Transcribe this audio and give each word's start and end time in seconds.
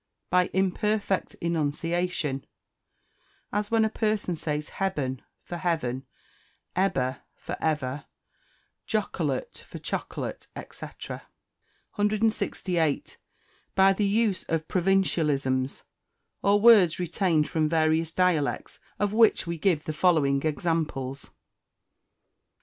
By 0.31 0.49
Imperfect 0.51 1.35
Enunciation, 1.41 2.47
as 3.53 3.69
when 3.69 3.85
a 3.85 3.89
person 3.91 4.35
says 4.35 4.69
hebben 4.79 5.21
for 5.43 5.57
heaven, 5.57 6.07
ebber 6.75 7.21
for 7.35 7.55
ever, 7.61 8.05
jocholate 8.87 9.59
for 9.59 9.77
chocolate, 9.77 10.47
&c. 10.55 10.87
168. 10.87 13.17
By 13.75 13.93
the 13.93 14.07
Use 14.07 14.43
of 14.45 14.67
Provincialisms, 14.67 15.83
or 16.41 16.59
words 16.59 16.97
retained 16.99 17.47
from 17.47 17.69
various 17.69 18.11
dialects, 18.11 18.79
of 18.97 19.13
which 19.13 19.45
we 19.45 19.59
give 19.59 19.83
the 19.85 19.93
following 19.93 20.41
examples: 20.41 21.25
169. 21.25 21.35